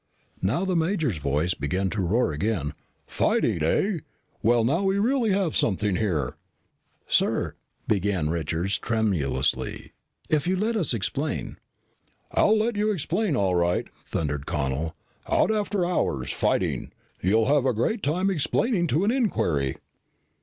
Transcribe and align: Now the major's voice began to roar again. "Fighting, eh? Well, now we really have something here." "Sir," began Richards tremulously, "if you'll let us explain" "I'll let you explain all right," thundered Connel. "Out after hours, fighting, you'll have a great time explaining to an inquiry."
Now 0.41 0.65
the 0.65 0.75
major's 0.75 1.19
voice 1.19 1.53
began 1.53 1.91
to 1.91 2.01
roar 2.01 2.31
again. 2.31 2.73
"Fighting, 3.05 3.61
eh? 3.61 3.99
Well, 4.41 4.63
now 4.63 4.81
we 4.81 4.97
really 4.97 5.31
have 5.31 5.55
something 5.55 5.97
here." 5.97 6.37
"Sir," 7.07 7.53
began 7.87 8.31
Richards 8.31 8.79
tremulously, 8.79 9.91
"if 10.27 10.47
you'll 10.47 10.61
let 10.61 10.75
us 10.75 10.95
explain" 10.95 11.59
"I'll 12.31 12.57
let 12.57 12.77
you 12.77 12.89
explain 12.91 13.35
all 13.35 13.53
right," 13.53 13.89
thundered 14.07 14.47
Connel. 14.47 14.95
"Out 15.29 15.51
after 15.51 15.85
hours, 15.85 16.31
fighting, 16.31 16.91
you'll 17.21 17.45
have 17.45 17.67
a 17.67 17.71
great 17.71 18.01
time 18.01 18.31
explaining 18.31 18.87
to 18.87 19.03
an 19.03 19.11
inquiry." 19.11 19.75